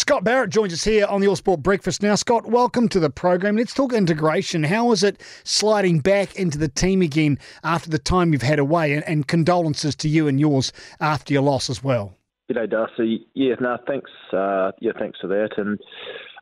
[0.00, 2.02] Scott Barrett joins us here on the All Sport Breakfast.
[2.02, 3.58] Now, Scott, welcome to the program.
[3.58, 4.64] Let's talk integration.
[4.64, 8.94] How is it sliding back into the team again after the time you've had away?
[8.94, 12.14] And, and condolences to you and yours after your loss as well.
[12.50, 13.26] G'day, Darcy.
[13.34, 14.10] Yeah, no, thanks.
[14.32, 15.50] Uh, yeah, thanks for that.
[15.58, 15.78] And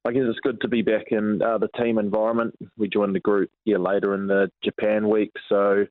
[0.04, 2.54] I guess it's good to be back in uh, the team environment.
[2.76, 5.84] We joined the group yeah later in the Japan week, so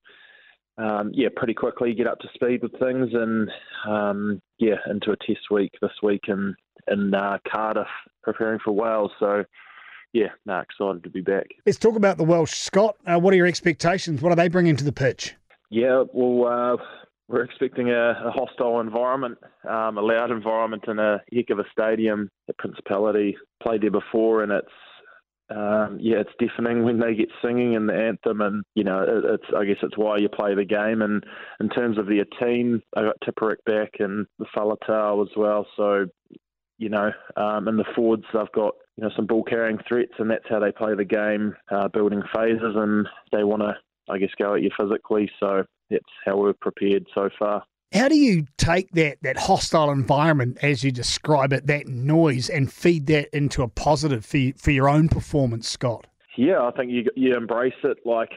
[0.77, 3.51] um, yeah, pretty quickly get up to speed with things, and
[3.85, 6.55] um, yeah, into a test week this week in
[6.87, 7.87] in uh, Cardiff,
[8.23, 9.11] preparing for Wales.
[9.19, 9.43] So
[10.13, 11.47] yeah, no, excited to be back.
[11.65, 12.95] Let's talk about the Welsh, Scott.
[13.05, 14.21] Uh, what are your expectations?
[14.21, 15.35] What are they bringing to the pitch?
[15.69, 16.83] Yeah, well, uh,
[17.27, 21.65] we're expecting a, a hostile environment, um, a loud environment, and a heck of a
[21.71, 22.29] stadium.
[22.47, 24.67] The Principality played there before, and it's
[25.49, 29.25] um, yeah, it's deafening when they get singing in the anthem, and you know, it,
[29.25, 31.01] it's I guess it's why you play the game.
[31.01, 31.23] And
[31.59, 35.65] in terms of their team, I got Tipuric back and the Faletau as well.
[35.77, 36.07] So,
[36.77, 40.29] you know, um, in the forwards, I've got you know some ball carrying threats, and
[40.29, 43.75] that's how they play the game, uh, building phases, and they want to,
[44.09, 45.29] I guess, go at you physically.
[45.39, 47.63] So that's how we're prepared so far.
[47.93, 52.71] How do you take that that hostile environment, as you describe it, that noise, and
[52.71, 56.05] feed that into a positive for you, for your own performance, Scott?
[56.37, 57.97] Yeah, I think you you embrace it.
[58.05, 58.31] Like,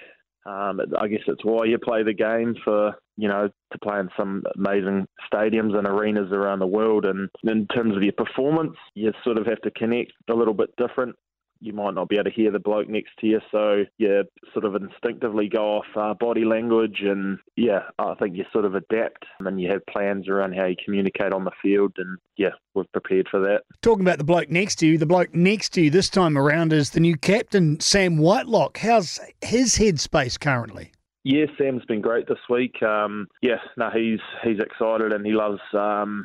[0.46, 4.08] um, I guess it's why you play the game for you know to play in
[4.16, 7.04] some amazing stadiums and arenas around the world.
[7.04, 10.70] And in terms of your performance, you sort of have to connect a little bit
[10.76, 11.14] different
[11.60, 13.40] you might not be able to hear the bloke next to you.
[13.50, 17.00] So, you sort of instinctively go off uh, body language.
[17.02, 20.76] And, yeah, I think you sort of adapt and you have plans around how you
[20.82, 21.92] communicate on the field.
[21.98, 23.62] And, yeah, we're prepared for that.
[23.82, 26.72] Talking about the bloke next to you, the bloke next to you this time around
[26.72, 28.78] is the new captain, Sam Whitelock.
[28.78, 30.92] How's his headspace currently?
[31.24, 32.82] Yeah, Sam's been great this week.
[32.82, 36.24] Um, yeah, no, he's he's excited and he loves um,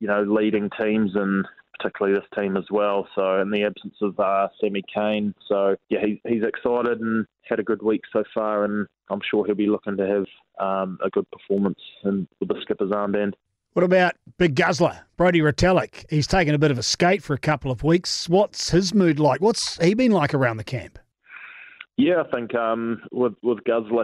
[0.00, 1.46] you know leading teams and
[1.78, 3.06] particularly this team as well.
[3.14, 7.60] So in the absence of uh, Sammy Cane, so yeah, he, he's excited and had
[7.60, 10.26] a good week so far, and I'm sure he'll be looking to have
[10.58, 13.34] um, a good performance in, with the skipper's armband.
[13.74, 16.04] What about Big Guzzler, Brodie Retallick?
[16.08, 18.28] He's taken a bit of a skate for a couple of weeks.
[18.28, 19.40] What's his mood like?
[19.40, 20.98] What's he been like around the camp?
[21.96, 23.58] Yeah, I think um, with with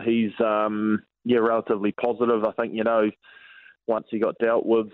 [0.04, 2.44] he's um, yeah relatively positive.
[2.44, 3.10] I think you know
[3.86, 4.88] once he got dealt with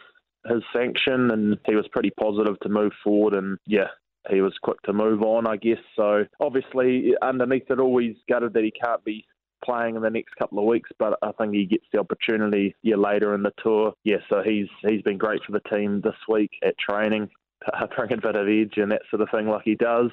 [0.48, 3.34] his sanction, and he was pretty positive to move forward.
[3.34, 3.88] And yeah,
[4.30, 5.78] he was quick to move on, I guess.
[5.94, 9.26] So obviously, underneath it, always gutted that he can't be
[9.64, 12.96] playing in the next couple of weeks, but I think he gets the opportunity yeah
[12.96, 13.92] later in the tour.
[14.04, 17.28] Yeah, so he's he's been great for the team this week at training,
[17.96, 20.10] bringing a bit of edge and that sort of thing like he does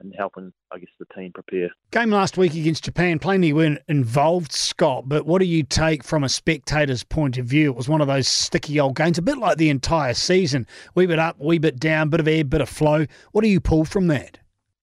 [0.00, 1.70] and helping, I guess, the team prepare.
[1.90, 6.24] Game last week against Japan, plainly weren't involved, Scott, but what do you take from
[6.24, 7.70] a spectator's point of view?
[7.70, 10.66] It was one of those sticky old games, a bit like the entire season.
[10.94, 13.06] Wee bit up, wee bit down, bit of air, bit of flow.
[13.32, 14.38] What do you pull from that?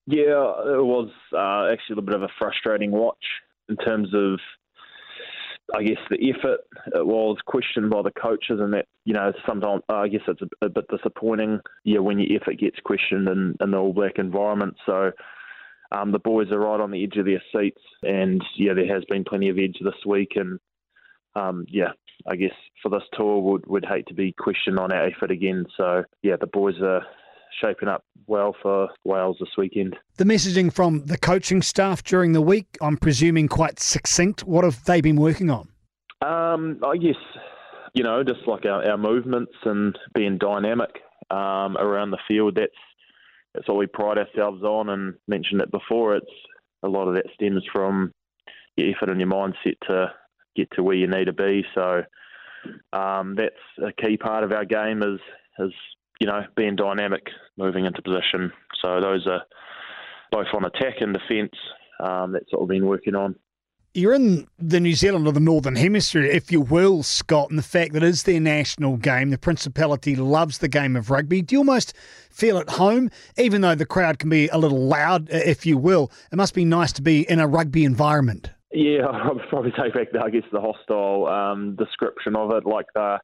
[0.06, 3.24] Yeah, it was uh, actually a bit of a frustrating watch
[3.68, 4.38] in terms of
[5.74, 6.60] I guess the effort
[6.94, 10.68] was questioned by the coaches, and that you know sometimes I guess it's a, a
[10.68, 11.60] bit disappointing.
[11.84, 14.74] Yeah, when your effort gets questioned in, in the All Black environment.
[14.84, 15.12] So
[15.92, 19.04] um, the boys are right on the edge of their seats, and yeah, there has
[19.06, 20.58] been plenty of edge this week, and
[21.34, 21.92] um, yeah,
[22.26, 25.64] I guess for this tour, would would hate to be questioned on our effort again.
[25.76, 27.06] So yeah, the boys are
[27.60, 29.96] shaping up well for Wales this weekend.
[30.16, 34.44] The messaging from the coaching staff during the week, I'm presuming quite succinct.
[34.44, 35.68] What have they been working on?
[36.22, 37.16] Um, I guess,
[37.92, 40.90] you know, just like our, our movements and being dynamic
[41.30, 42.54] um, around the field.
[42.56, 42.72] That's
[43.54, 46.16] that's what we pride ourselves on, and mentioned it before.
[46.16, 46.26] It's
[46.82, 48.12] a lot of that stems from
[48.76, 50.12] your effort and your mindset to
[50.56, 51.64] get to where you need to be.
[51.74, 52.02] So
[52.92, 55.20] um, that's a key part of our game is
[55.58, 55.72] is
[56.20, 57.26] you know, being dynamic,
[57.56, 58.52] moving into position.
[58.82, 59.42] So those are
[60.30, 61.54] both on attack and defence.
[62.00, 63.36] Um, that's what we've been working on.
[63.96, 67.62] You're in the New Zealand or the Northern Hemisphere, if you will, Scott, and the
[67.62, 69.30] fact that it is their national game.
[69.30, 71.42] The Principality loves the game of rugby.
[71.42, 71.94] Do you almost
[72.28, 76.10] feel at home, even though the crowd can be a little loud, if you will?
[76.32, 78.50] It must be nice to be in a rugby environment.
[78.72, 82.66] Yeah, I'll probably take back, the, I guess, the hostile um, description of it.
[82.66, 83.20] Like the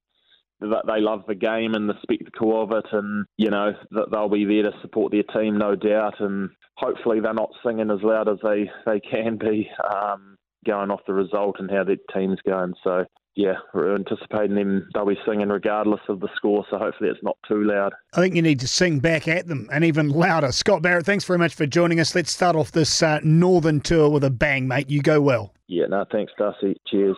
[0.60, 4.28] that they love the game and the spectacle of it, and you know that they'll
[4.28, 6.20] be there to support their team, no doubt.
[6.20, 10.36] And hopefully they're not singing as loud as they they can be, um,
[10.66, 12.74] going off the result and how their team's going.
[12.84, 13.04] So
[13.36, 14.88] yeah, we're anticipating them.
[14.92, 17.92] They'll be singing regardless of the score, so hopefully it's not too loud.
[18.12, 20.52] I think you need to sing back at them and even louder.
[20.52, 22.14] Scott Barrett, thanks very much for joining us.
[22.14, 24.90] Let's start off this uh, northern tour with a bang, mate.
[24.90, 25.54] You go well.
[25.68, 26.76] Yeah, no, thanks, Darcy.
[26.88, 27.16] Cheers.